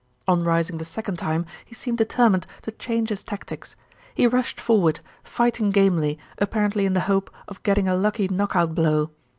[0.27, 3.75] On rising the second time he seemed determined to change his tactics.
[4.15, 8.73] He rushed forward, fighting gamely, apparently in the hope of getting a lucky knock out
[8.73, 9.11] blow.